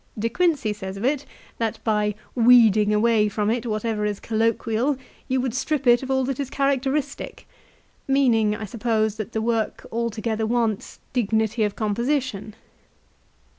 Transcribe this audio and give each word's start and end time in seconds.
De 0.17 0.29
Quiucey 0.29 0.73
says 0.73 0.97
of 0.97 1.05
it, 1.05 1.27
that 1.59 1.77
by" 1.83 2.15
weeding 2.49 2.91
away 2.91 3.29
from 3.29 3.51
it 3.51 3.67
whatever 3.67 4.03
is 4.03 4.19
colloquial 4.19 4.97
you 5.27 5.39
would 5.39 5.53
strip 5.53 5.85
it 5.85 6.01
of 6.01 6.09
all 6.09 6.23
that 6.23 6.39
is 6.39 6.49
characteristic," 6.49 7.47
meaning, 8.07 8.55
I 8.55 8.65
suppose, 8.65 9.17
that 9.17 9.31
the 9.33 9.43
work 9.43 9.85
altogether 9.91 10.47
wants 10.47 10.97
dignity 11.13 11.63
of 11.63 11.75
composition. 11.75 12.55